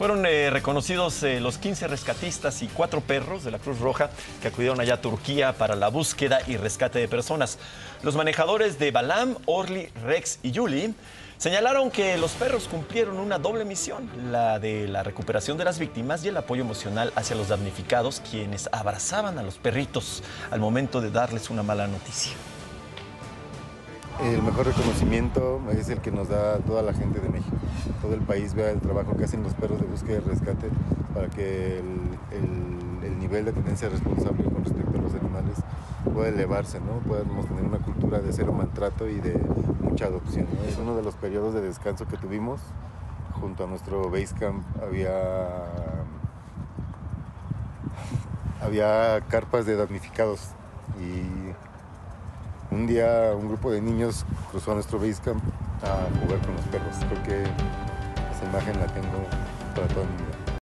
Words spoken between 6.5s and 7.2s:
rescate de